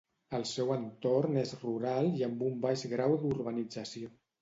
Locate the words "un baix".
2.51-2.89